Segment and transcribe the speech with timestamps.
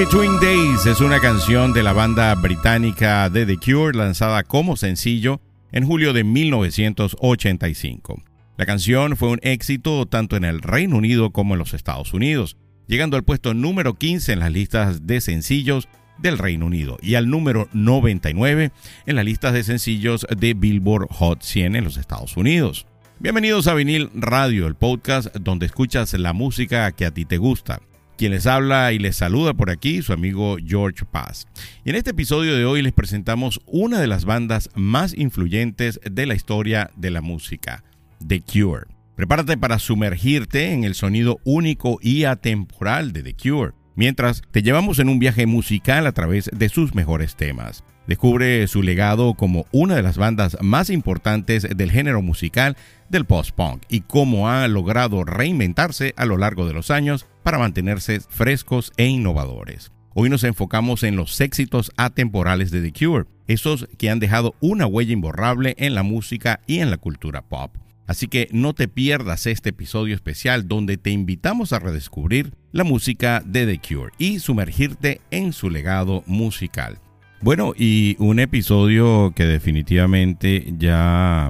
[0.00, 5.42] Between Days es una canción de la banda británica The The Cure lanzada como sencillo
[5.72, 8.22] en julio de 1985.
[8.56, 12.56] La canción fue un éxito tanto en el Reino Unido como en los Estados Unidos,
[12.86, 17.28] llegando al puesto número 15 en las listas de sencillos del Reino Unido y al
[17.28, 18.72] número 99
[19.04, 22.86] en las listas de sencillos de Billboard Hot 100 en los Estados Unidos.
[23.18, 27.82] Bienvenidos a Vinil Radio, el podcast donde escuchas la música que a ti te gusta.
[28.20, 31.48] Quien les habla y les saluda por aquí, su amigo George Paz.
[31.86, 36.26] Y en este episodio de hoy les presentamos una de las bandas más influyentes de
[36.26, 37.82] la historia de la música,
[38.28, 38.88] The Cure.
[39.16, 44.98] Prepárate para sumergirte en el sonido único y atemporal de The Cure, mientras te llevamos
[44.98, 47.84] en un viaje musical a través de sus mejores temas.
[48.06, 52.76] Descubre su legado como una de las bandas más importantes del género musical
[53.08, 58.20] del post-punk y cómo ha logrado reinventarse a lo largo de los años para mantenerse
[58.20, 59.92] frescos e innovadores.
[60.12, 64.86] Hoy nos enfocamos en los éxitos atemporales de The Cure, esos que han dejado una
[64.86, 67.76] huella imborrable en la música y en la cultura pop.
[68.08, 73.40] Así que no te pierdas este episodio especial donde te invitamos a redescubrir la música
[73.46, 76.98] de The Cure y sumergirte en su legado musical.
[77.42, 81.46] Bueno, y un episodio que definitivamente ya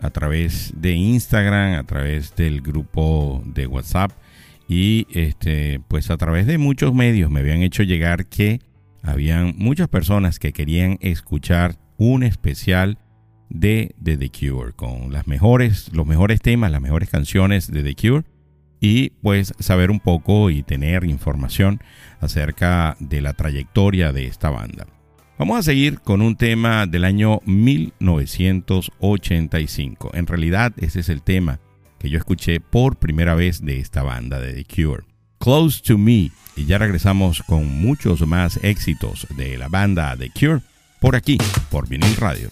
[0.00, 4.12] a través de Instagram, a través del grupo de WhatsApp
[4.66, 8.60] y este pues a través de muchos medios me habían hecho llegar que
[9.02, 12.96] habían muchas personas que querían escuchar un especial
[13.50, 18.24] de, The Cure con las mejores, los mejores temas, las mejores canciones de The Cure
[18.80, 21.82] y pues saber un poco y tener información
[22.20, 24.86] acerca de la trayectoria de esta banda.
[25.40, 30.10] Vamos a seguir con un tema del año 1985.
[30.12, 31.60] En realidad ese es el tema
[31.98, 35.04] que yo escuché por primera vez de esta banda de The Cure.
[35.38, 36.30] Close to Me.
[36.56, 40.60] Y ya regresamos con muchos más éxitos de la banda The Cure
[41.00, 41.38] por aquí,
[41.70, 42.50] por Vinil Radio.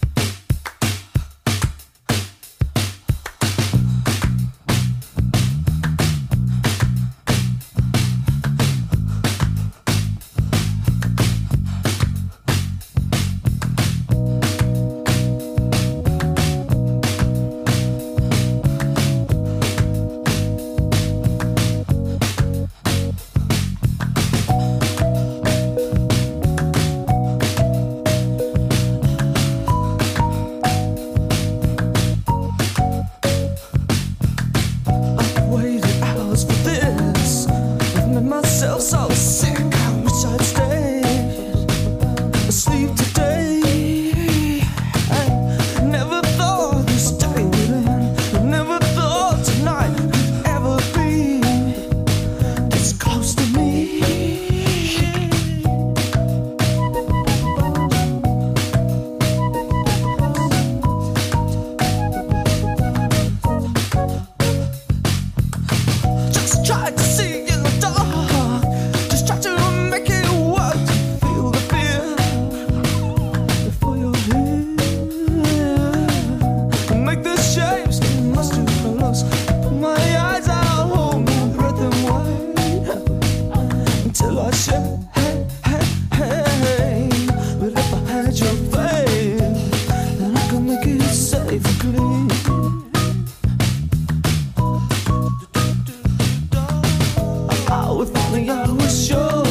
[97.99, 99.43] with only I was sure.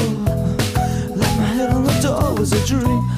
[1.21, 3.18] Like my head on the door was a dream.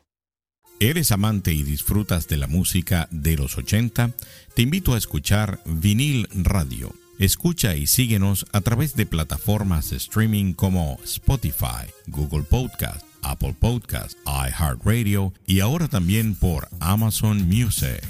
[0.81, 4.09] ¿Eres amante y disfrutas de la música de los 80?
[4.55, 6.91] Te invito a escuchar Vinil Radio.
[7.19, 14.17] Escucha y síguenos a través de plataformas de streaming como Spotify, Google Podcast, Apple Podcast,
[14.25, 18.01] iHeartRadio y ahora también por Amazon Music.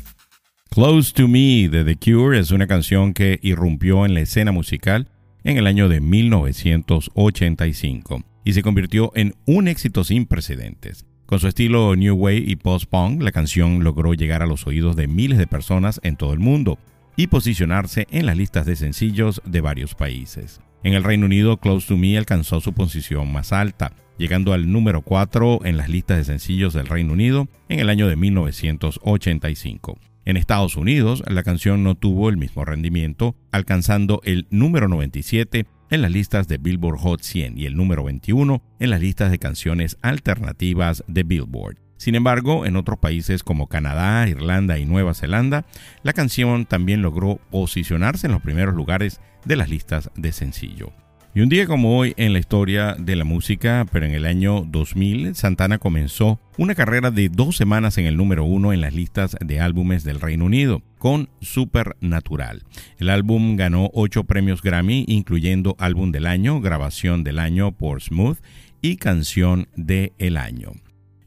[0.69, 5.09] Close to Me de The Cure es una canción que irrumpió en la escena musical
[5.43, 8.23] en el año de 1985.
[8.45, 11.05] y se convirtió en un éxito sin precedentes.
[11.31, 15.07] Con su estilo New Wave y post-punk, la canción logró llegar a los oídos de
[15.07, 16.77] miles de personas en todo el mundo
[17.15, 20.59] y posicionarse en las listas de sencillos de varios países.
[20.83, 25.03] En el Reino Unido, Close to Me alcanzó su posición más alta, llegando al número
[25.03, 29.99] 4 en las listas de sencillos del Reino Unido en el año de 1985.
[30.25, 36.01] En Estados Unidos, la canción no tuvo el mismo rendimiento, alcanzando el número 97 en
[36.01, 39.97] las listas de Billboard Hot 100 y el número 21 en las listas de canciones
[40.01, 41.77] alternativas de Billboard.
[41.97, 45.65] Sin embargo, en otros países como Canadá, Irlanda y Nueva Zelanda,
[46.01, 50.93] la canción también logró posicionarse en los primeros lugares de las listas de sencillo.
[51.33, 54.65] Y un día como hoy en la historia de la música, pero en el año
[54.67, 59.37] 2000, Santana comenzó una carrera de dos semanas en el número uno en las listas
[59.39, 62.63] de álbumes del Reino Unido, con Supernatural.
[62.97, 68.39] El álbum ganó ocho premios Grammy, incluyendo Álbum del Año, Grabación del Año por Smooth
[68.81, 70.73] y Canción del el Año.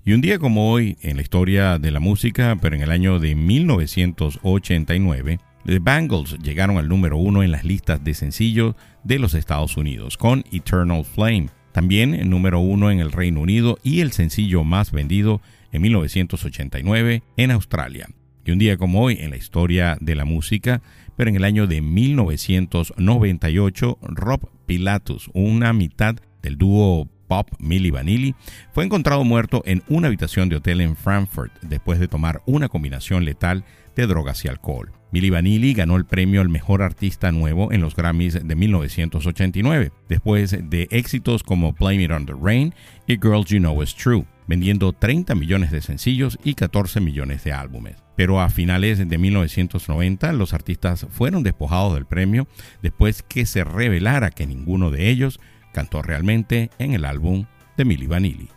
[0.04, 3.20] Y un día como hoy en la historia de la música, pero en el año
[3.20, 9.32] de 1989, The Bangles llegaron al número uno en las listas de sencillos de los
[9.32, 14.12] Estados Unidos con Eternal Flame, también el número uno en el Reino Unido y el
[14.12, 15.40] sencillo más vendido
[15.72, 18.10] en 1989 en Australia.
[18.44, 20.82] Y un día como hoy en la historia de la música,
[21.16, 28.34] pero en el año de 1998, Rob Pilatus, una mitad del dúo pop Milli Vanilli,
[28.72, 33.24] fue encontrado muerto en una habitación de hotel en Frankfurt después de tomar una combinación
[33.24, 33.64] letal
[33.96, 34.92] de drogas y alcohol.
[35.14, 40.58] Milli Vanilli ganó el premio al mejor artista nuevo en los Grammys de 1989, después
[40.68, 42.74] de éxitos como Blame It on the Rain
[43.06, 47.52] y Girls You Know It's True, vendiendo 30 millones de sencillos y 14 millones de
[47.52, 48.02] álbumes.
[48.16, 52.48] Pero a finales de 1990 los artistas fueron despojados del premio
[52.82, 55.38] después que se revelara que ninguno de ellos
[55.72, 57.44] cantó realmente en el álbum
[57.76, 58.48] de Milli Vanilli.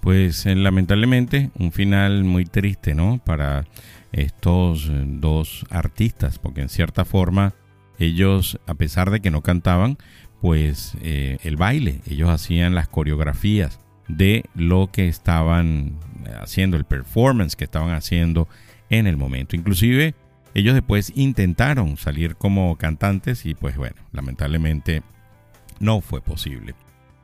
[0.00, 3.18] Pues eh, lamentablemente un final muy triste, ¿no?
[3.24, 3.64] Para
[4.14, 7.54] estos eh, dos artistas, porque en cierta forma
[7.98, 9.98] ellos, a pesar de que no cantaban,
[10.40, 15.98] pues eh, el baile, ellos hacían las coreografías de lo que estaban
[16.40, 18.48] haciendo, el performance que estaban haciendo
[18.90, 19.56] en el momento.
[19.56, 20.14] Inclusive
[20.54, 25.02] ellos después intentaron salir como cantantes y pues bueno, lamentablemente
[25.80, 26.76] no fue posible.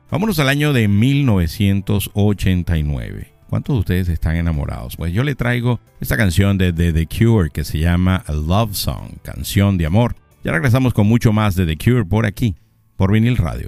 [0.09, 3.31] Vámonos al año de 1989.
[3.51, 4.95] ¿Cuántos de ustedes están enamorados?
[4.95, 9.17] Pues yo le traigo esta canción de The, Cure que se llama A Love Song,
[9.23, 10.15] canción de amor.
[10.41, 12.55] Ya regresamos con mucho más de The Cure por aquí,
[12.95, 13.67] por vinil radio.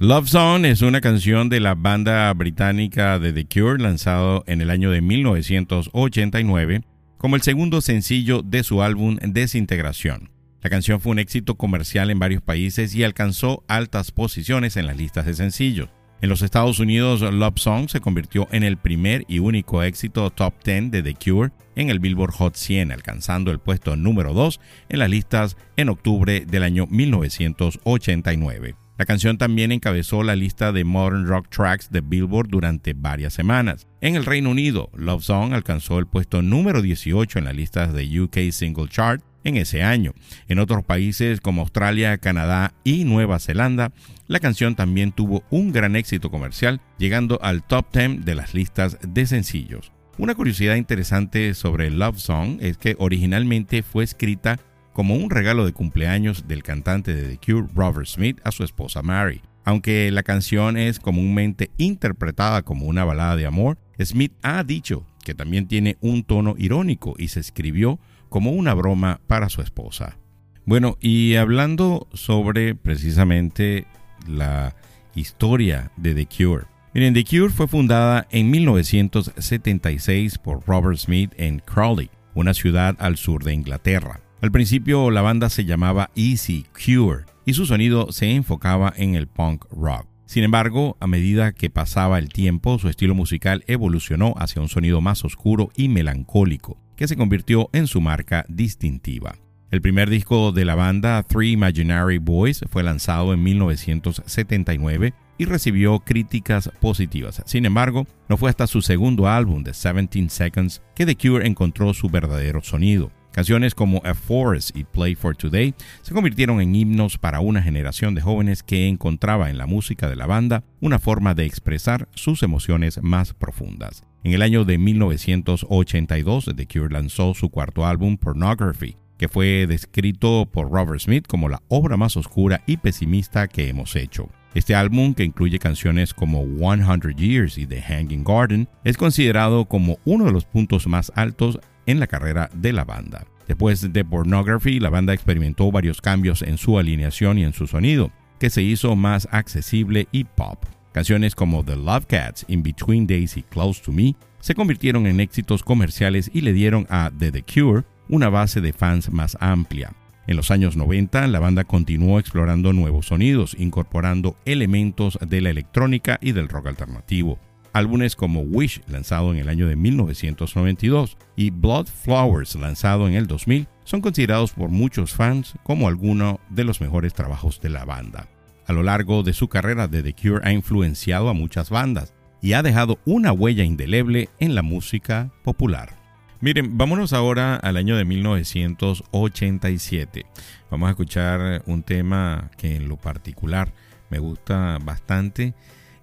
[0.00, 4.70] Love Song es una canción de la banda británica de The Cure lanzado en el
[4.70, 6.82] año de 1989
[7.16, 10.30] como el segundo sencillo de su álbum Desintegración.
[10.62, 14.96] La canción fue un éxito comercial en varios países y alcanzó altas posiciones en las
[14.96, 15.88] listas de sencillos.
[16.20, 20.54] En los Estados Unidos, Love Song se convirtió en el primer y único éxito top
[20.64, 25.00] 10 de The Cure en el Billboard Hot 100, alcanzando el puesto número 2 en
[25.00, 28.76] las listas en octubre del año 1989.
[28.98, 33.86] La canción también encabezó la lista de Modern Rock Tracks de Billboard durante varias semanas.
[34.00, 38.20] En el Reino Unido, Love Song alcanzó el puesto número 18 en las listas de
[38.20, 40.14] UK Single Chart en ese año.
[40.48, 43.92] En otros países como Australia, Canadá y Nueva Zelanda,
[44.26, 48.98] la canción también tuvo un gran éxito comercial, llegando al top 10 de las listas
[49.00, 49.92] de sencillos.
[50.18, 54.58] Una curiosidad interesante sobre Love Song es que originalmente fue escrita
[54.98, 59.00] como un regalo de cumpleaños del cantante de The Cure, Robert Smith, a su esposa
[59.00, 59.42] Mary.
[59.64, 65.36] Aunque la canción es comúnmente interpretada como una balada de amor, Smith ha dicho que
[65.36, 70.18] también tiene un tono irónico y se escribió como una broma para su esposa.
[70.64, 73.86] Bueno, y hablando sobre precisamente
[74.26, 74.74] la
[75.14, 76.64] historia de The Cure.
[76.92, 83.16] Miren, The Cure fue fundada en 1976 por Robert Smith en Crawley, una ciudad al
[83.16, 84.22] sur de Inglaterra.
[84.40, 89.26] Al principio la banda se llamaba Easy Cure y su sonido se enfocaba en el
[89.26, 90.06] punk rock.
[90.26, 95.00] Sin embargo, a medida que pasaba el tiempo, su estilo musical evolucionó hacia un sonido
[95.00, 99.34] más oscuro y melancólico, que se convirtió en su marca distintiva.
[99.72, 105.98] El primer disco de la banda, Three Imaginary Boys, fue lanzado en 1979 y recibió
[105.98, 107.42] críticas positivas.
[107.44, 111.92] Sin embargo, no fue hasta su segundo álbum, The 17 Seconds, que The Cure encontró
[111.92, 113.10] su verdadero sonido.
[113.32, 118.14] Canciones como A Forest y Play for Today se convirtieron en himnos para una generación
[118.14, 122.42] de jóvenes que encontraba en la música de la banda una forma de expresar sus
[122.42, 124.02] emociones más profundas.
[124.24, 130.48] En el año de 1982, The Cure lanzó su cuarto álbum, Pornography, que fue descrito
[130.50, 134.28] por Robert Smith como la obra más oscura y pesimista que hemos hecho.
[134.54, 139.98] Este álbum, que incluye canciones como 100 Years y The Hanging Garden, es considerado como
[140.04, 143.26] uno de los puntos más altos en la carrera de la banda.
[143.48, 148.12] Después de Pornography, la banda experimentó varios cambios en su alineación y en su sonido,
[148.38, 150.62] que se hizo más accesible y pop.
[150.92, 155.18] Canciones como The Love Cats, In Between Days y Close to Me se convirtieron en
[155.18, 159.92] éxitos comerciales y le dieron a The The Cure una base de fans más amplia.
[160.26, 166.18] En los años 90, la banda continuó explorando nuevos sonidos, incorporando elementos de la electrónica
[166.20, 167.38] y del rock alternativo.
[167.78, 173.28] Álbumes como Wish, lanzado en el año de 1992, y Blood Flowers, lanzado en el
[173.28, 178.26] 2000, son considerados por muchos fans como algunos de los mejores trabajos de la banda.
[178.66, 182.64] A lo largo de su carrera, The Cure ha influenciado a muchas bandas y ha
[182.64, 185.96] dejado una huella indeleble en la música popular.
[186.40, 190.26] Miren, vámonos ahora al año de 1987.
[190.70, 193.72] Vamos a escuchar un tema que en lo particular
[194.10, 195.54] me gusta bastante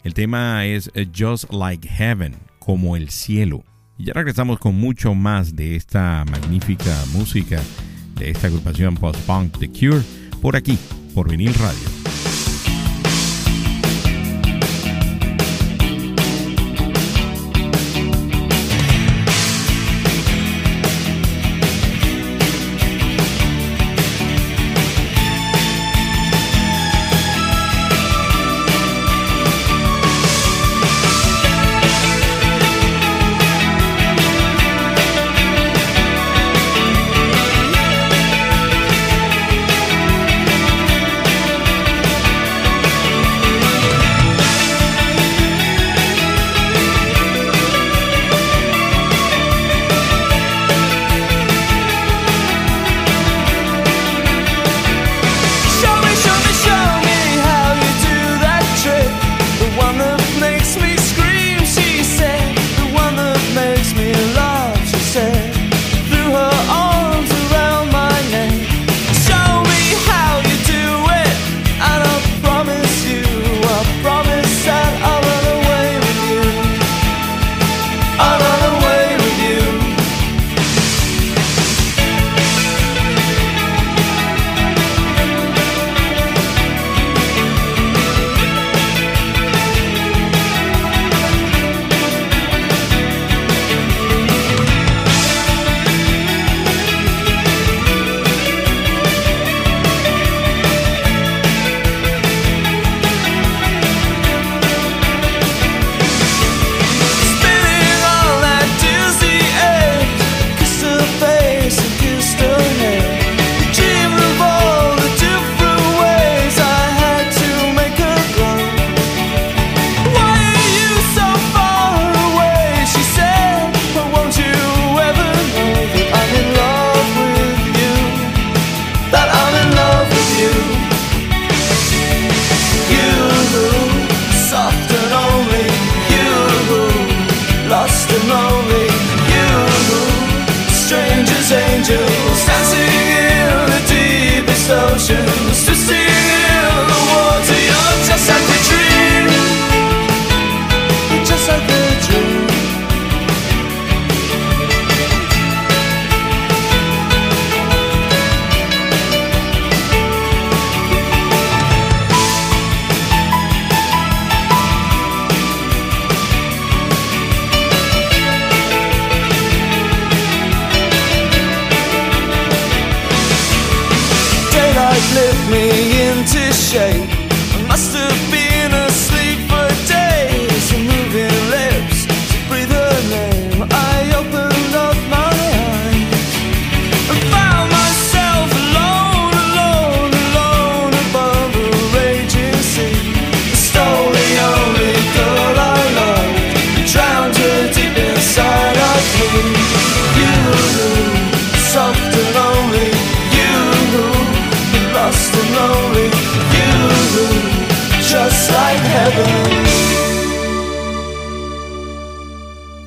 [0.06, 3.64] el tema es eh, Just Like Heaven, como el cielo.
[3.98, 7.60] Y ya regresamos con mucho más de esta magnífica música
[8.14, 10.04] de esta agrupación post-punk The Cure
[10.44, 10.78] por aquí,
[11.16, 11.95] por vinil radio.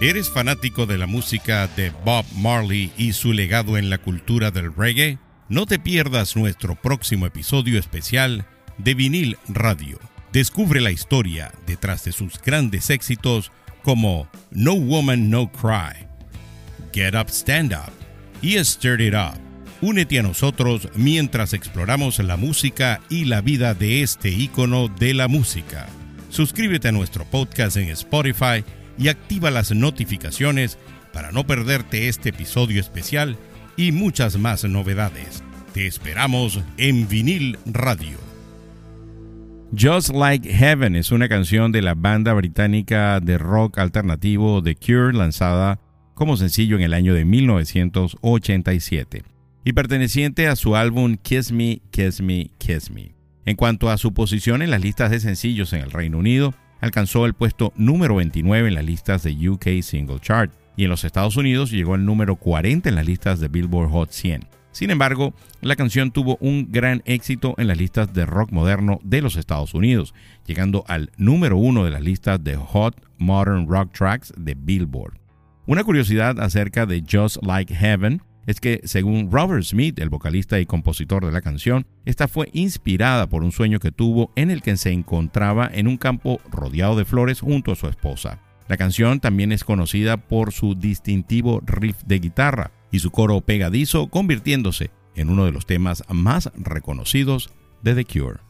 [0.00, 4.72] ¿Eres fanático de la música de Bob Marley y su legado en la cultura del
[4.72, 5.18] reggae?
[5.48, 8.46] No te pierdas nuestro próximo episodio especial
[8.78, 9.98] de Vinil Radio.
[10.32, 13.50] Descubre la historia detrás de sus grandes éxitos
[13.82, 16.06] como No Woman No Cry,
[16.92, 17.92] Get Up Stand Up
[18.40, 19.40] y Stir It Up.
[19.80, 25.26] Únete a nosotros mientras exploramos la música y la vida de este ícono de la
[25.26, 25.88] música.
[26.28, 28.64] Suscríbete a nuestro podcast en Spotify
[28.98, 30.78] y activa las notificaciones
[31.12, 33.36] para no perderte este episodio especial
[33.76, 35.42] y muchas más novedades.
[35.72, 38.18] Te esperamos en vinil radio.
[39.78, 45.12] Just Like Heaven es una canción de la banda británica de rock alternativo The Cure
[45.12, 45.78] lanzada
[46.14, 49.22] como sencillo en el año de 1987
[49.64, 53.17] y perteneciente a su álbum Kiss Me, Kiss Me, Kiss Me.
[53.48, 57.24] En cuanto a su posición en las listas de sencillos en el Reino Unido, alcanzó
[57.24, 61.38] el puesto número 29 en las listas de UK Single Chart y en los Estados
[61.38, 64.44] Unidos llegó al número 40 en las listas de Billboard Hot 100.
[64.70, 65.32] Sin embargo,
[65.62, 69.72] la canción tuvo un gran éxito en las listas de rock moderno de los Estados
[69.72, 70.12] Unidos,
[70.44, 75.14] llegando al número uno de las listas de Hot Modern Rock Tracks de Billboard.
[75.64, 80.64] Una curiosidad acerca de Just Like Heaven es que, según Robert Smith, el vocalista y
[80.64, 84.74] compositor de la canción, esta fue inspirada por un sueño que tuvo en el que
[84.78, 88.40] se encontraba en un campo rodeado de flores junto a su esposa.
[88.66, 94.06] La canción también es conocida por su distintivo riff de guitarra y su coro pegadizo,
[94.06, 97.50] convirtiéndose en uno de los temas más reconocidos
[97.82, 98.40] de The Cure.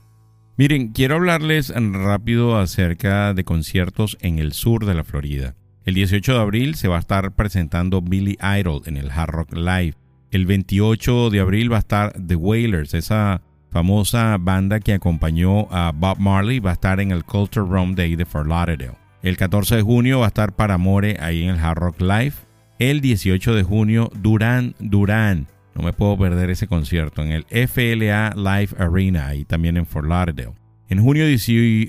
[0.57, 5.57] Miren, quiero hablarles rápido acerca de conciertos en el sur de la Florida.
[5.89, 9.55] El 18 de abril se va a estar presentando Billy Idol en el Hard Rock
[9.55, 9.95] Live.
[10.31, 15.93] El 28 de abril va a estar The Wailers, esa famosa banda que acompañó a
[15.93, 18.99] Bob Marley, va a estar en el Culture Room Day de Fort Lauderdale.
[19.23, 22.35] El 14 de junio va a estar Paramore ahí en el Hard Rock Live.
[22.79, 25.47] El 18 de junio, Duran Duran.
[25.75, 30.07] No me puedo perder ese concierto en el FLA Live Arena, ahí también en Fort
[30.07, 30.53] Lauderdale.
[30.91, 31.25] En junio,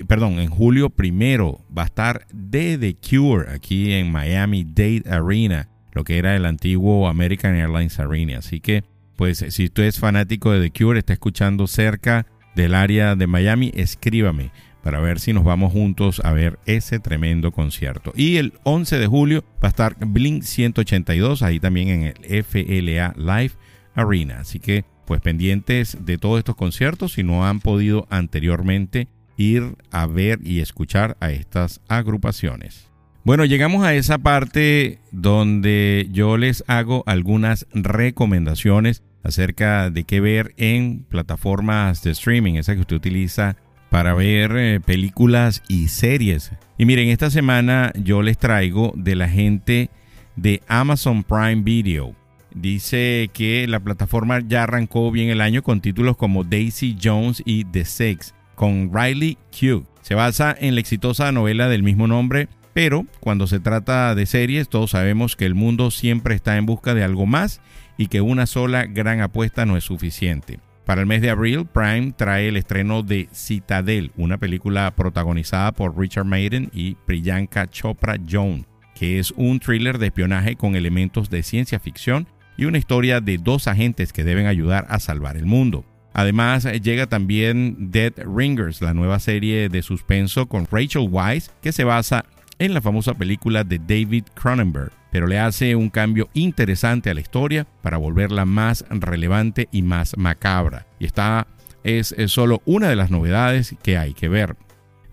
[0.06, 5.70] perdón, en julio primero va a estar The The Cure aquí en Miami Dade Arena,
[5.92, 8.38] lo que era el antiguo American Airlines Arena.
[8.38, 8.84] Así que,
[9.16, 13.72] pues, si usted es fanático de The Cure, está escuchando cerca del área de Miami,
[13.74, 14.50] escríbame
[14.82, 18.12] para ver si nos vamos juntos a ver ese tremendo concierto.
[18.14, 23.14] Y el 11 de julio va a estar Blink 182, ahí también en el FLA
[23.16, 23.52] Live
[23.94, 24.40] Arena.
[24.40, 30.06] Así que pues pendientes de todos estos conciertos si no han podido anteriormente ir a
[30.06, 32.88] ver y escuchar a estas agrupaciones.
[33.24, 40.54] Bueno, llegamos a esa parte donde yo les hago algunas recomendaciones acerca de qué ver
[40.58, 43.56] en plataformas de streaming, esa que usted utiliza
[43.88, 46.52] para ver eh, películas y series.
[46.78, 49.90] Y miren, esta semana yo les traigo de la gente
[50.36, 52.19] de Amazon Prime Video.
[52.54, 57.64] Dice que la plataforma ya arrancó bien el año con títulos como Daisy Jones y
[57.64, 59.86] The Six, con Riley Q.
[60.02, 64.68] Se basa en la exitosa novela del mismo nombre, pero cuando se trata de series,
[64.68, 67.60] todos sabemos que el mundo siempre está en busca de algo más
[67.96, 70.58] y que una sola gran apuesta no es suficiente.
[70.86, 75.96] Para el mes de abril, Prime trae el estreno de Citadel, una película protagonizada por
[75.96, 78.64] Richard Madden y Priyanka Chopra Jones,
[78.96, 82.26] que es un thriller de espionaje con elementos de ciencia ficción
[82.60, 85.82] y una historia de dos agentes que deben ayudar a salvar el mundo.
[86.12, 91.84] Además, llega también Dead Ringers, la nueva serie de suspenso con Rachel Weisz, que se
[91.84, 92.26] basa
[92.58, 97.22] en la famosa película de David Cronenberg, pero le hace un cambio interesante a la
[97.22, 100.86] historia para volverla más relevante y más macabra.
[100.98, 101.46] Y esta
[101.82, 104.56] es, solo una de las novedades que hay que ver.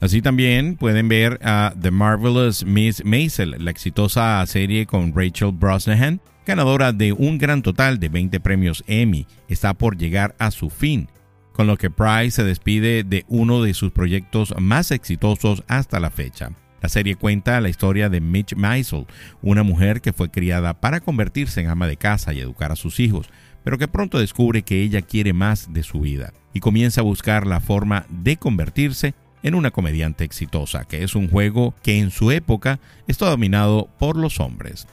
[0.01, 6.19] Así también pueden ver a The Marvelous Miss Maisel, la exitosa serie con Rachel Brosnahan,
[6.47, 11.10] ganadora de un gran total de 20 premios Emmy, está por llegar a su fin,
[11.51, 16.10] con lo que Price se despide de uno de sus proyectos más exitosos hasta la
[16.10, 16.51] fecha.
[16.81, 19.07] La serie cuenta la historia de Mitch Maisel,
[19.41, 22.99] una mujer que fue criada para convertirse en ama de casa y educar a sus
[23.01, 23.29] hijos,
[23.65, 27.45] pero que pronto descubre que ella quiere más de su vida y comienza a buscar
[27.45, 32.31] la forma de convertirse en una comediante exitosa, que es un juego que en su
[32.31, 34.88] época está dominado por los hombres.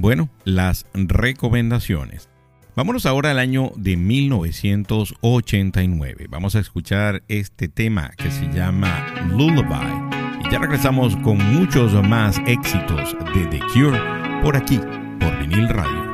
[0.00, 2.30] Bueno, las recomendaciones.
[2.74, 6.26] Vámonos ahora al año de 1989.
[6.30, 10.16] Vamos a escuchar este tema que se llama Lullaby.
[10.42, 14.00] Y ya regresamos con muchos más éxitos de The Cure
[14.42, 14.80] por aquí,
[15.20, 16.09] por vinil radio.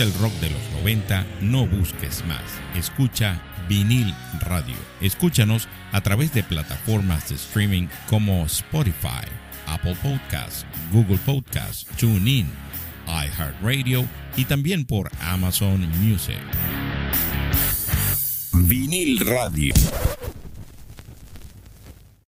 [0.00, 2.42] El rock de los 90, no busques más.
[2.74, 4.76] Escucha Vinil Radio.
[5.00, 9.26] Escúchanos a través de plataformas de streaming como Spotify,
[9.66, 12.48] Apple Podcasts, Google Podcasts, TuneIn,
[13.06, 16.40] iHeartRadio y también por Amazon Music.
[18.52, 19.74] Vinil Radio.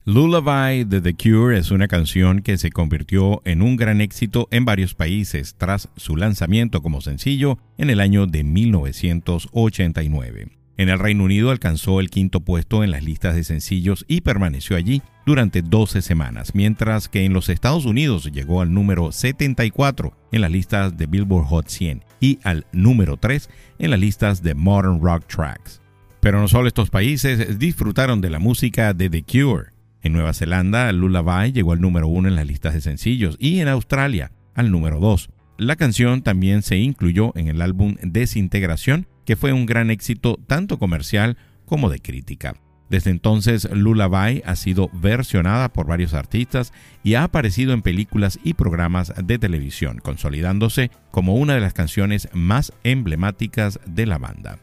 [0.10, 4.64] Lullaby de The Cure es una canción que se convirtió en un gran éxito en
[4.64, 10.48] varios países tras su lanzamiento como sencillo en el año de 1989.
[10.78, 14.78] En el Reino Unido alcanzó el quinto puesto en las listas de sencillos y permaneció
[14.78, 20.40] allí durante 12 semanas, mientras que en los Estados Unidos llegó al número 74 en
[20.40, 25.02] las listas de Billboard Hot 100 y al número 3 en las listas de Modern
[25.02, 25.82] Rock Tracks.
[26.22, 29.77] Pero no solo estos países disfrutaron de la música de The Cure.
[30.08, 33.68] En Nueva Zelanda, Lullaby llegó al número uno en las listas de sencillos y en
[33.68, 35.30] Australia al número 2.
[35.58, 40.80] La canción también se incluyó en el álbum Desintegración, que fue un gran éxito tanto
[40.80, 42.56] comercial como de crítica.
[42.90, 46.72] Desde entonces, Lullaby ha sido versionada por varios artistas
[47.04, 52.30] y ha aparecido en películas y programas de televisión, consolidándose como una de las canciones
[52.32, 54.58] más emblemáticas de la banda.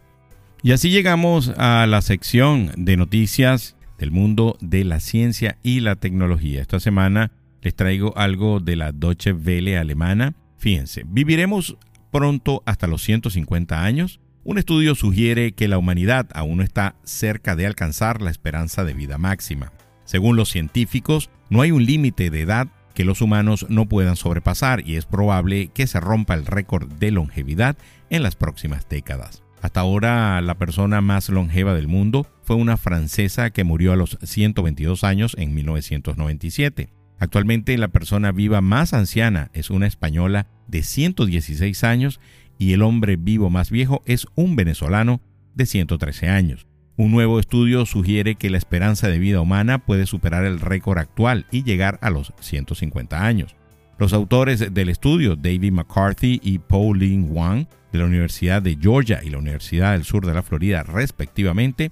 [0.63, 5.97] Y así llegamos a la sección de noticias del mundo de la ciencia y la
[5.97, 6.61] tecnología.
[6.61, 10.35] Esta semana les traigo algo de la Deutsche Welle alemana.
[10.59, 11.77] Fíjense, viviremos
[12.11, 14.21] pronto hasta los 150 años.
[14.45, 18.95] Un estudio sugiere que la humanidad aún no está cerca de alcanzar la esperanza de
[18.95, 19.73] vida máxima.
[20.05, 24.87] Según los científicos, no hay un límite de edad que los humanos no puedan sobrepasar
[24.87, 27.77] y es probable que se rompa el récord de longevidad
[28.11, 29.43] en las próximas décadas.
[29.63, 34.19] Hasta ahora la persona más longeva del mundo fue una francesa que murió a los
[34.23, 36.91] 122 años en 1997.
[37.19, 42.21] Actualmente la persona viva más anciana es una española de 116 años
[42.59, 45.21] y el hombre vivo más viejo es un venezolano
[45.55, 46.67] de 113 años.
[46.97, 51.47] Un nuevo estudio sugiere que la esperanza de vida humana puede superar el récord actual
[51.51, 53.57] y llegar a los 150 años.
[53.99, 59.31] Los autores del estudio, David McCarthy y Pauline Wang, de la Universidad de Georgia y
[59.31, 61.91] la Universidad del Sur de la Florida, respectivamente,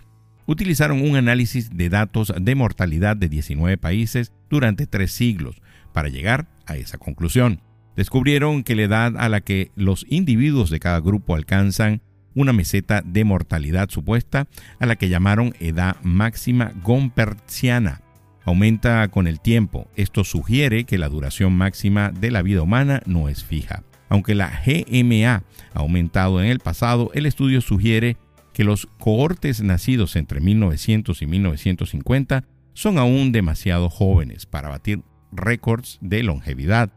[0.53, 5.61] utilizaron un análisis de datos de mortalidad de 19 países durante tres siglos
[5.93, 7.61] para llegar a esa conclusión.
[7.97, 12.03] Descubrieron que la edad a la que los individuos de cada grupo alcanzan
[12.35, 14.47] una meseta de mortalidad supuesta,
[14.79, 18.01] a la que llamaron edad máxima gompertiana,
[18.45, 19.89] aumenta con el tiempo.
[19.97, 23.83] Esto sugiere que la duración máxima de la vida humana no es fija.
[24.09, 25.43] Aunque la GMA ha
[25.75, 28.17] aumentado en el pasado, el estudio sugiere
[28.53, 32.45] que los cohortes nacidos entre 1900 y 1950
[32.75, 36.93] son aún demasiado jóvenes para batir récords de longevidad.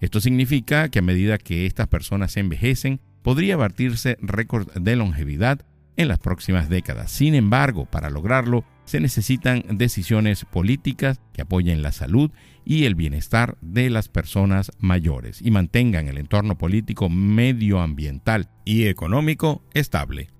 [0.00, 6.08] Esto significa que a medida que estas personas envejecen, podría batirse récords de longevidad en
[6.08, 7.10] las próximas décadas.
[7.10, 12.30] Sin embargo, para lograrlo, se necesitan decisiones políticas que apoyen la salud
[12.64, 19.62] y el bienestar de las personas mayores y mantengan el entorno político, medioambiental y económico
[19.74, 20.30] estable.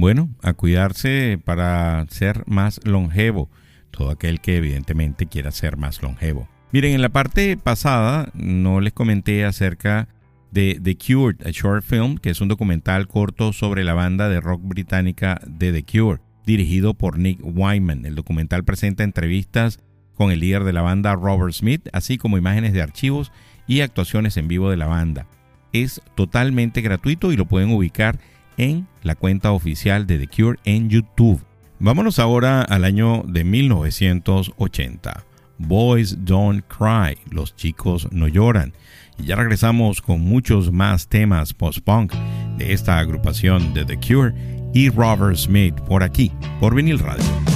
[0.00, 3.50] Bueno, a cuidarse para ser más longevo,
[3.90, 6.48] todo aquel que evidentemente quiera ser más longevo.
[6.72, 10.08] Miren, en la parte pasada no les comenté acerca
[10.52, 14.40] de The Cure, a short film, que es un documental corto sobre la banda de
[14.40, 18.06] rock británica de The Cure, dirigido por Nick Wyman.
[18.06, 19.80] El documental presenta entrevistas
[20.14, 23.32] con el líder de la banda Robert Smith, así como imágenes de archivos
[23.66, 25.26] y actuaciones en vivo de la banda.
[25.74, 28.18] Es totalmente gratuito y lo pueden ubicar
[28.60, 31.42] en la cuenta oficial de The Cure en YouTube.
[31.78, 35.24] Vámonos ahora al año de 1980.
[35.58, 38.74] Boys Don't Cry, los chicos no lloran.
[39.18, 42.12] Y ya regresamos con muchos más temas post-punk
[42.58, 44.34] de esta agrupación de The Cure
[44.74, 46.30] y Robert Smith por aquí,
[46.60, 47.49] por Vinil Radio.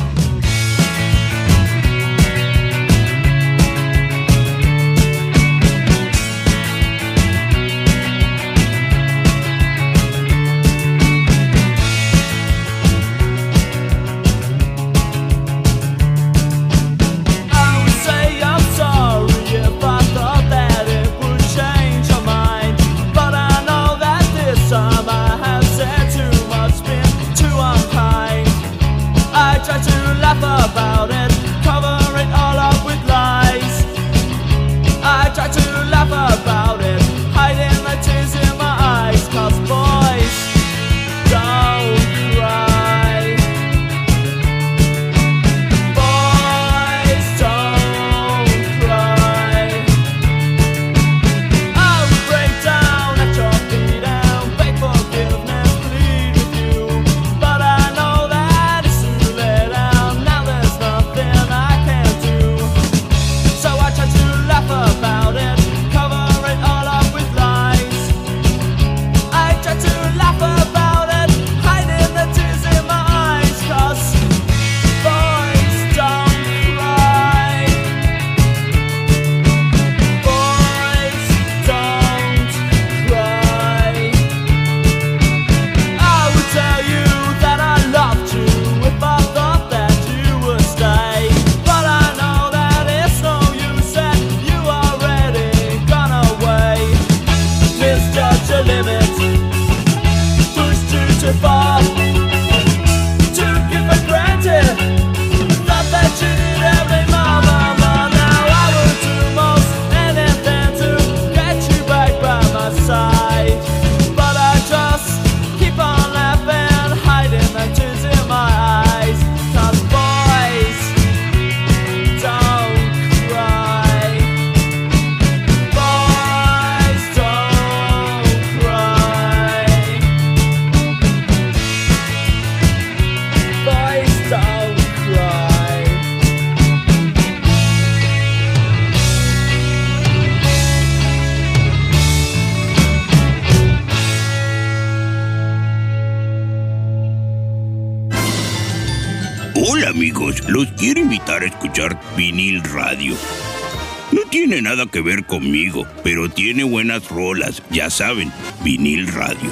[155.44, 158.32] Conmigo, pero tiene buenas rolas, ya saben,
[158.64, 159.50] vinil radio.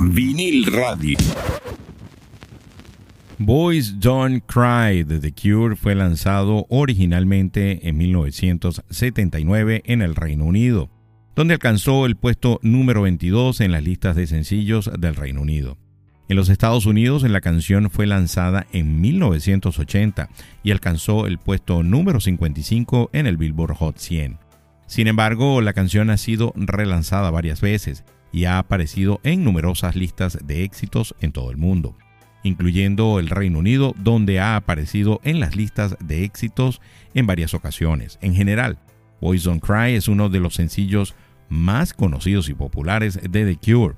[0.00, 1.18] Vinil radio.
[3.36, 10.88] Boys Don't Cry de The Cure fue lanzado originalmente en 1979 en el Reino Unido,
[11.36, 15.76] donde alcanzó el puesto número 22 en las listas de sencillos del Reino Unido.
[16.30, 20.30] En los Estados Unidos la canción fue lanzada en 1980
[20.62, 24.41] y alcanzó el puesto número 55 en el Billboard Hot 100.
[24.92, 30.36] Sin embargo, la canción ha sido relanzada varias veces y ha aparecido en numerosas listas
[30.44, 31.96] de éxitos en todo el mundo
[32.42, 36.82] incluyendo el Reino Unido, donde ha aparecido en las listas de éxitos
[37.14, 38.18] en varias ocasiones.
[38.20, 38.78] En general,
[39.22, 41.14] Boys Don't Cry es uno de los sencillos
[41.48, 43.94] más conocidos y populares de The Cure.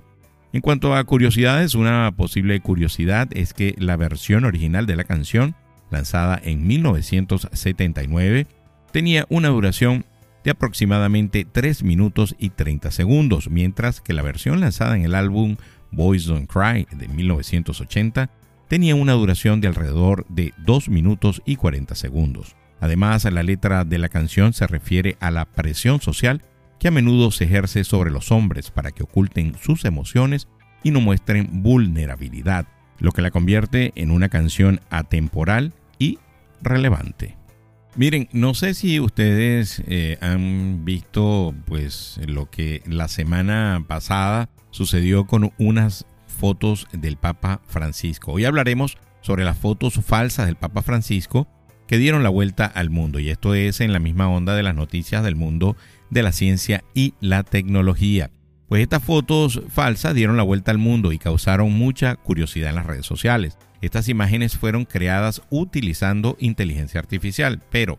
[0.53, 5.57] En cuanto a curiosidades, una posible curiosidad es que la versión original de la canción,
[5.91, 8.47] lanzada en 1979,
[8.93, 10.05] tenía una duración
[10.45, 15.57] de aproximadamente 3 minutos y 30 segundos, mientras que la versión lanzada en el álbum
[15.91, 18.31] Boys Don't Cry de 1980
[18.69, 22.57] tenía una duración de alrededor de 2 minutos y 40 segundos.
[22.81, 26.43] Además, la letra de la canción se refiere a la presión social
[26.79, 30.49] que a menudo se ejerce sobre los hombres para que oculten sus emociones
[30.83, 32.67] y no muestren vulnerabilidad,
[32.99, 36.19] lo que la convierte en una canción atemporal y
[36.61, 37.37] relevante.
[37.97, 45.29] Miren, no sé si ustedes eh, han visto pues lo que la semana pasada sucedió
[45.29, 48.33] con unas fotos del Papa Francisco.
[48.33, 51.47] Hoy hablaremos sobre las fotos falsas del Papa Francisco
[51.87, 54.75] que dieron la vuelta al mundo y esto es en la misma onda de las
[54.75, 55.77] noticias del mundo
[56.11, 58.33] de la ciencia y la tecnología.
[58.67, 62.87] Pues estas fotos falsas dieron la vuelta al mundo y causaron mucha curiosidad en las
[62.87, 63.57] redes sociales.
[63.81, 67.99] Estas imágenes fueron creadas utilizando inteligencia artificial, pero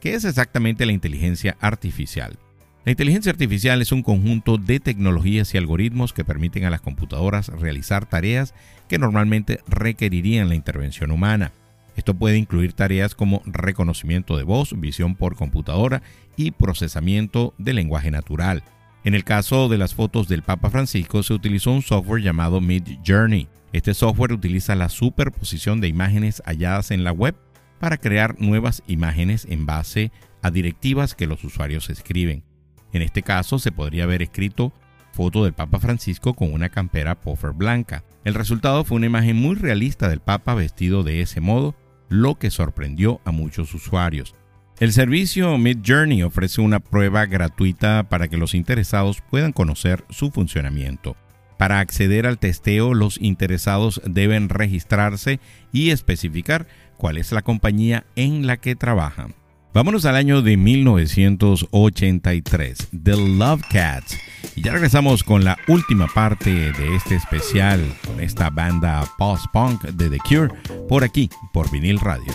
[0.00, 2.38] ¿qué es exactamente la inteligencia artificial?
[2.84, 7.48] La inteligencia artificial es un conjunto de tecnologías y algoritmos que permiten a las computadoras
[7.48, 8.54] realizar tareas
[8.88, 11.52] que normalmente requerirían la intervención humana.
[11.96, 16.00] Esto puede incluir tareas como reconocimiento de voz, visión por computadora
[16.36, 18.62] y procesamiento de lenguaje natural.
[19.04, 22.84] En el caso de las fotos del Papa Francisco se utilizó un software llamado Mid
[23.06, 23.48] Journey.
[23.72, 27.36] Este software utiliza la superposición de imágenes halladas en la web
[27.78, 30.10] para crear nuevas imágenes en base
[30.42, 32.44] a directivas que los usuarios escriben.
[32.92, 34.72] En este caso se podría haber escrito
[35.12, 38.04] foto del Papa Francisco con una campera puffer blanca.
[38.24, 41.74] El resultado fue una imagen muy realista del Papa vestido de ese modo,
[42.08, 44.34] lo que sorprendió a muchos usuarios.
[44.78, 50.30] El servicio Mid Journey ofrece una prueba gratuita para que los interesados puedan conocer su
[50.30, 51.16] funcionamiento.
[51.58, 55.40] Para acceder al testeo, los interesados deben registrarse
[55.72, 59.34] y especificar cuál es la compañía en la que trabajan.
[59.74, 64.16] Vámonos al año de 1983, The Love Cats.
[64.56, 70.08] Y ya regresamos con la última parte de este especial con esta banda post-punk de
[70.10, 70.48] The Cure
[70.88, 72.32] por aquí, por vinil radio.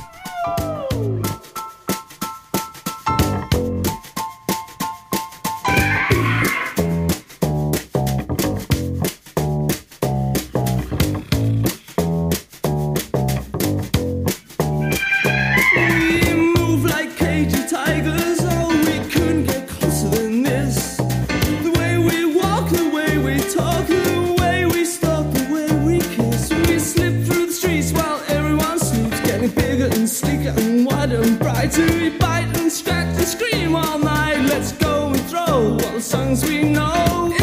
[36.03, 37.42] songs we know.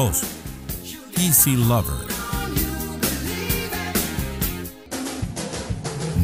[0.00, 2.06] Easy Lover.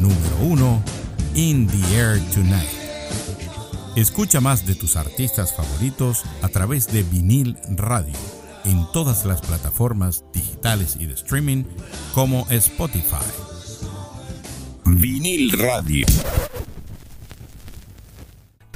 [0.01, 0.83] Número 1.
[1.35, 2.71] In the Air Tonight.
[3.95, 8.15] Escucha más de tus artistas favoritos a través de vinil radio
[8.65, 11.65] en todas las plataformas digitales y de streaming
[12.15, 13.27] como Spotify.
[14.87, 16.07] Vinil Radio.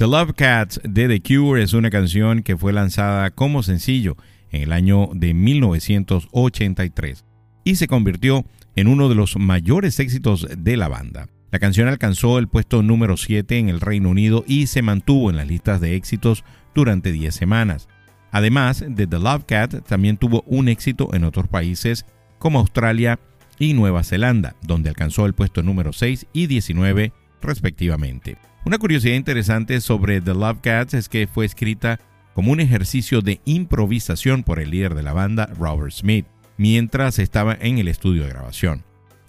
[0.01, 4.17] The Love Cats de The Cure es una canción que fue lanzada como sencillo
[4.49, 7.23] en el año de 1983
[7.63, 8.43] y se convirtió
[8.75, 11.27] en uno de los mayores éxitos de la banda.
[11.51, 15.37] La canción alcanzó el puesto número 7 en el Reino Unido y se mantuvo en
[15.37, 16.43] las listas de éxitos
[16.73, 17.87] durante 10 semanas.
[18.31, 22.07] Además de The Love Cat, también tuvo un éxito en otros países
[22.39, 23.19] como Australia
[23.59, 28.39] y Nueva Zelanda, donde alcanzó el puesto número 6 y 19 respectivamente.
[28.63, 31.99] Una curiosidad interesante sobre The Love Cats es que fue escrita
[32.35, 37.57] como un ejercicio de improvisación por el líder de la banda, Robert Smith, mientras estaba
[37.59, 38.83] en el estudio de grabación.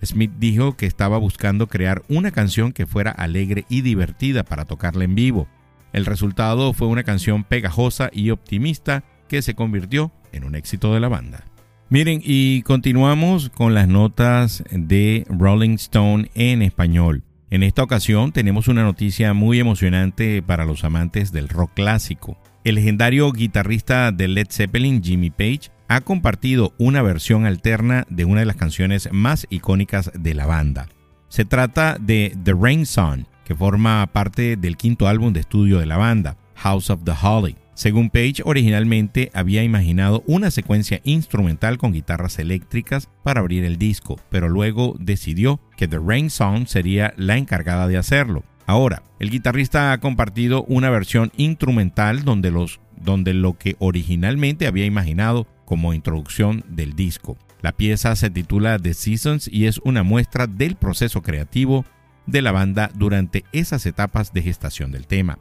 [0.04, 5.04] Smith dijo que estaba buscando crear una canción que fuera alegre y divertida para tocarla
[5.04, 5.48] en vivo.
[5.94, 11.00] El resultado fue una canción pegajosa y optimista que se convirtió en un éxito de
[11.00, 11.44] la banda.
[11.88, 17.24] Miren, y continuamos con las notas de Rolling Stone en español.
[17.52, 22.38] En esta ocasión tenemos una noticia muy emocionante para los amantes del rock clásico.
[22.64, 28.40] El legendario guitarrista de Led Zeppelin, Jimmy Page, ha compartido una versión alterna de una
[28.40, 30.88] de las canciones más icónicas de la banda.
[31.28, 35.84] Se trata de The Rain Song, que forma parte del quinto álbum de estudio de
[35.84, 37.56] la banda, House of the Holly.
[37.82, 44.20] Según Page, originalmente había imaginado una secuencia instrumental con guitarras eléctricas para abrir el disco,
[44.30, 48.44] pero luego decidió que The Rain Song sería la encargada de hacerlo.
[48.66, 55.92] Ahora, el guitarrista ha compartido una versión instrumental donde lo que originalmente había imaginado como
[55.92, 57.36] introducción del disco.
[57.62, 61.84] La pieza se titula The Seasons y es una muestra del proceso creativo
[62.26, 65.36] de la banda durante esas etapas de gestación del tema.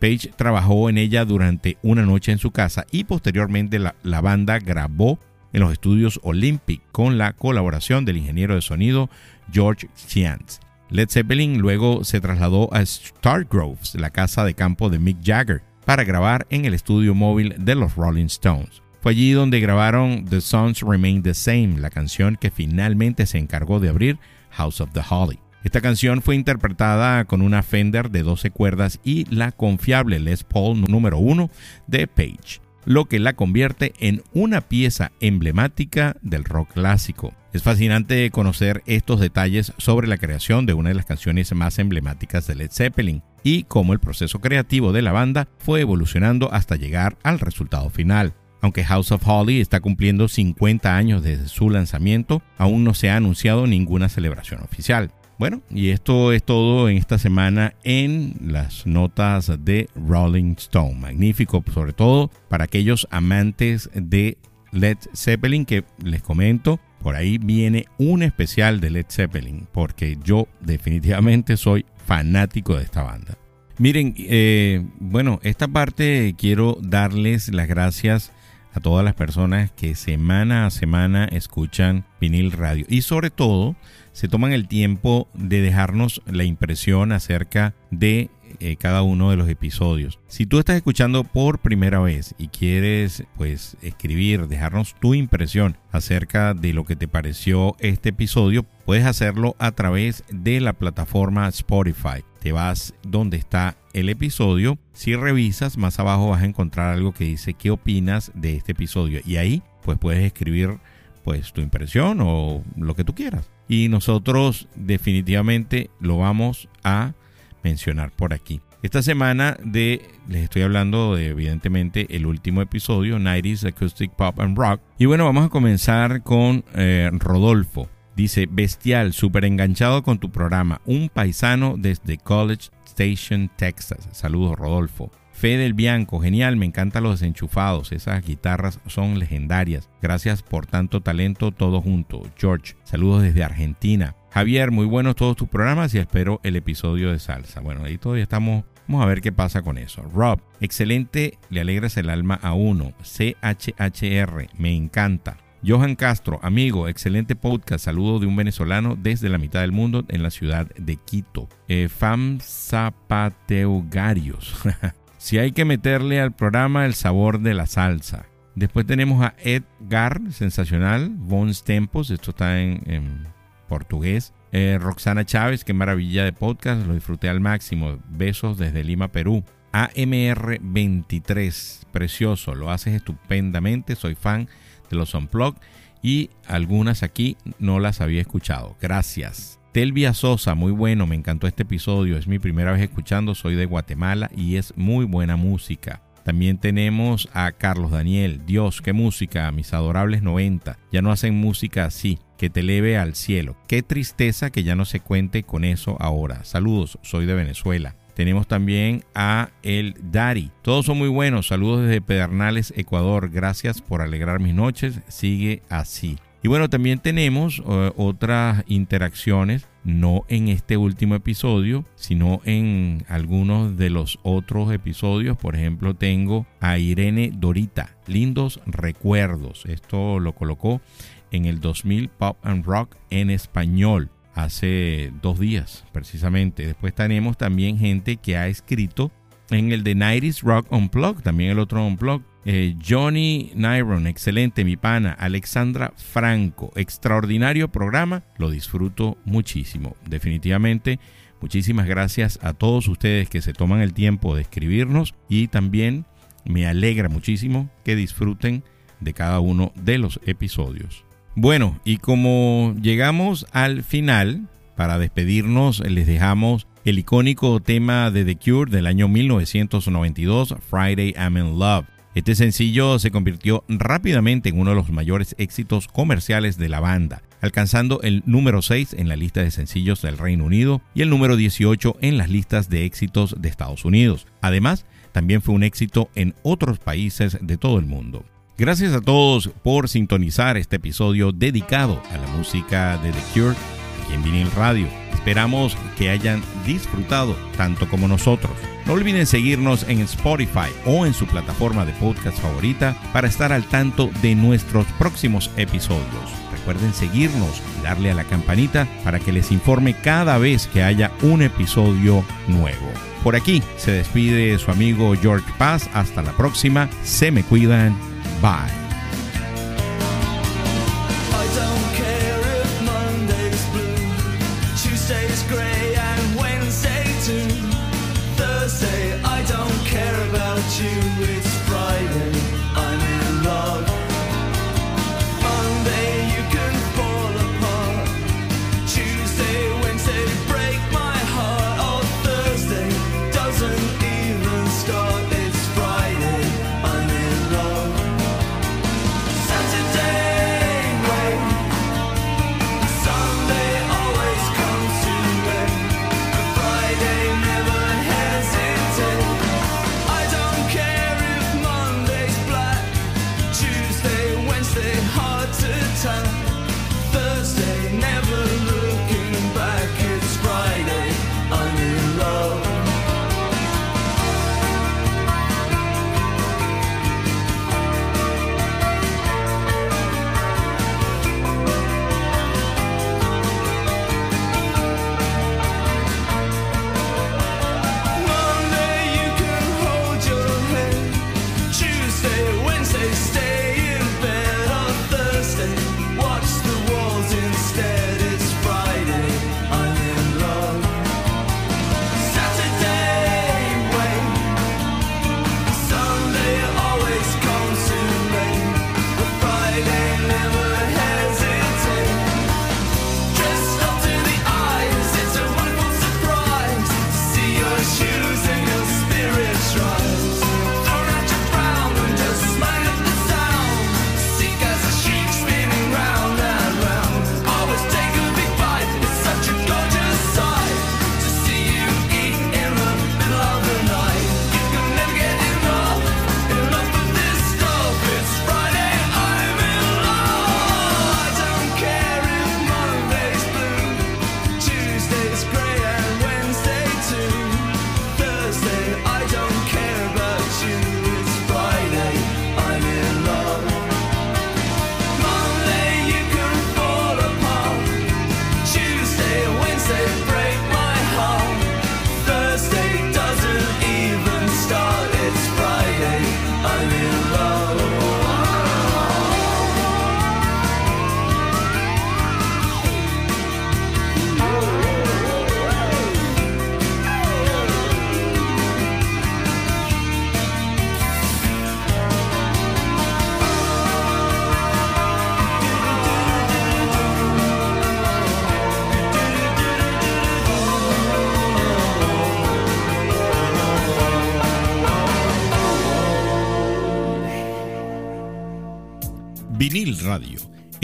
[0.00, 5.18] Page trabajó en ella durante una noche en su casa y posteriormente la, banda grabó
[5.52, 9.08] en los estudios Olympic con la colaboración del ingeniero de sonido
[9.52, 10.60] George Sians.
[10.90, 16.04] Led Zeppelin luego se trasladó a Stargroves, la casa de campo de Mick Jagger, para
[16.04, 18.82] grabar en el estudio móvil de los Rolling Stones.
[19.00, 23.80] Fue allí donde grabaron The Songs Remain the Same, la canción que finalmente se encargó
[23.80, 24.18] de abrir
[24.50, 25.43] House of the Holly.
[25.64, 30.82] Esta canción fue interpretada con una Fender de 12 cuerdas y la confiable Les Paul
[30.82, 31.50] número 1
[31.86, 37.34] de Page lo que la convierte en una pieza emblemática del rock clásico.
[37.52, 42.46] Es fascinante conocer estos detalles sobre la creación de una de las canciones más emblemáticas
[42.46, 47.16] de Led Zeppelin y cómo el proceso creativo de la banda fue evolucionando hasta llegar
[47.22, 48.34] al resultado final.
[48.60, 53.16] Aunque House of Holly está cumpliendo 50 años desde su lanzamiento, aún no se ha
[53.16, 55.10] anunciado ninguna celebración oficial.
[55.38, 60.94] Bueno, y esto es todo en esta semana en las notas de Rolling Stone.
[60.94, 64.38] Magnífico, sobre todo para aquellos amantes de
[64.70, 66.78] Led Zeppelin que les comento.
[67.02, 73.02] Por ahí viene un especial de Led Zeppelin, porque yo definitivamente soy fanático de esta
[73.02, 73.36] banda.
[73.78, 78.32] Miren, eh, bueno, esta parte quiero darles las gracias
[78.72, 83.76] a todas las personas que semana a semana escuchan vinil radio y sobre todo
[84.14, 89.48] se toman el tiempo de dejarnos la impresión acerca de eh, cada uno de los
[89.48, 90.20] episodios.
[90.28, 96.54] Si tú estás escuchando por primera vez y quieres pues escribir, dejarnos tu impresión acerca
[96.54, 102.22] de lo que te pareció este episodio, puedes hacerlo a través de la plataforma Spotify.
[102.38, 104.78] Te vas donde está el episodio.
[104.92, 109.20] Si revisas más abajo vas a encontrar algo que dice qué opinas de este episodio
[109.26, 110.78] y ahí pues puedes escribir
[111.24, 113.50] pues tu impresión o lo que tú quieras.
[113.66, 117.14] Y nosotros definitivamente lo vamos a
[117.62, 118.60] mencionar por aquí.
[118.82, 124.58] Esta semana de, les estoy hablando de evidentemente el último episodio, 90s Acoustic Pop and
[124.58, 124.82] Rock.
[124.98, 127.88] Y bueno, vamos a comenzar con eh, Rodolfo.
[128.14, 130.82] Dice, bestial, súper enganchado con tu programa.
[130.84, 134.06] Un paisano desde College Station, Texas.
[134.12, 135.10] Saludos, Rodolfo.
[135.34, 139.90] Fe del Bianco, genial, me encantan los desenchufados, esas guitarras son legendarias.
[140.00, 142.22] Gracias por tanto talento todo junto.
[142.38, 144.14] George, saludos desde Argentina.
[144.30, 147.60] Javier, muy buenos todos tus programas y espero el episodio de salsa.
[147.60, 150.02] Bueno, ahí todavía estamos Vamos a ver qué pasa con eso.
[150.02, 152.92] Rob, excelente, le alegras el alma a uno.
[153.02, 155.38] CHHR, me encanta.
[155.66, 157.86] Johan Castro, amigo, excelente podcast.
[157.86, 161.48] Saludo de un venezolano desde la mitad del mundo en la ciudad de Quito.
[161.68, 162.38] Eh, Fam.
[165.24, 168.26] Si hay que meterle al programa el sabor de la salsa.
[168.56, 171.08] Después tenemos a Edgar, sensacional.
[171.08, 173.26] Bones Tempos, esto está en,
[173.66, 174.34] portugués.
[174.52, 178.00] Eh, Roxana Chávez, qué maravilla de podcast, lo disfruté al máximo.
[178.10, 179.44] Besos desde Lima, Perú.
[179.72, 183.96] AMR23, precioso, lo haces estupendamente.
[183.96, 184.50] Soy fan
[184.90, 185.62] de los Unplugged
[186.02, 188.76] y algunas aquí no las había escuchado.
[188.78, 189.58] Gracias.
[189.74, 193.66] Telvia Sosa, muy bueno, me encantó este episodio, es mi primera vez escuchando, soy de
[193.66, 196.00] Guatemala y es muy buena música.
[196.22, 201.86] También tenemos a Carlos Daniel, Dios, qué música, mis adorables 90, ya no hacen música
[201.86, 203.56] así, que te eleve al cielo.
[203.66, 206.44] Qué tristeza que ya no se cuente con eso ahora.
[206.44, 207.96] Saludos, soy de Venezuela.
[208.14, 210.52] Tenemos también a el Dari.
[210.62, 211.48] Todos son muy buenos.
[211.48, 213.28] Saludos desde Pedernales, Ecuador.
[213.28, 215.00] Gracias por alegrar mis noches.
[215.08, 216.16] Sigue así.
[216.44, 223.78] Y bueno, también tenemos eh, otras interacciones, no en este último episodio, sino en algunos
[223.78, 225.38] de los otros episodios.
[225.38, 229.64] Por ejemplo, tengo a Irene Dorita, lindos recuerdos.
[229.64, 230.82] Esto lo colocó
[231.30, 236.66] en el 2000 Pop and Rock en español hace dos días precisamente.
[236.66, 239.10] Después tenemos también gente que ha escrito
[239.48, 244.76] en el de 90 Rock Unplugged, también el otro Unplugged eh, Johnny Nyron, excelente, mi
[244.76, 245.12] pana.
[245.12, 248.22] Alexandra Franco, extraordinario programa.
[248.38, 249.96] Lo disfruto muchísimo.
[250.06, 250.98] Definitivamente,
[251.40, 256.04] muchísimas gracias a todos ustedes que se toman el tiempo de escribirnos y también
[256.44, 258.62] me alegra muchísimo que disfruten
[259.00, 261.04] de cada uno de los episodios.
[261.36, 268.36] Bueno, y como llegamos al final, para despedirnos les dejamos el icónico tema de The
[268.36, 271.93] Cure del año 1992, Friday I'm in Love.
[272.14, 277.22] Este sencillo se convirtió rápidamente en uno de los mayores éxitos comerciales de la banda,
[277.40, 281.34] alcanzando el número 6 en la lista de sencillos del Reino Unido y el número
[281.34, 284.28] 18 en las listas de éxitos de Estados Unidos.
[284.42, 288.24] Además, también fue un éxito en otros países de todo el mundo.
[288.56, 293.56] Gracias a todos por sintonizar este episodio dedicado a la música de The Cure
[294.04, 295.03] aquí en Vinil Radio.
[295.24, 298.52] Esperamos que hayan disfrutado tanto como nosotros.
[298.84, 303.64] No olviden seguirnos en Spotify o en su plataforma de podcast favorita para estar al
[303.64, 306.04] tanto de nuestros próximos episodios.
[306.52, 311.10] Recuerden seguirnos y darle a la campanita para que les informe cada vez que haya
[311.22, 312.92] un episodio nuevo.
[313.22, 315.88] Por aquí se despide su amigo George Paz.
[315.94, 316.90] Hasta la próxima.
[317.02, 317.96] Se me cuidan.
[318.42, 318.83] Bye.